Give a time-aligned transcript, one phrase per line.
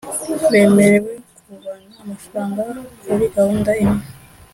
[0.51, 1.09] bemerewe
[1.47, 2.63] kuvana amafaranga
[3.07, 4.03] kuri gahunda imwe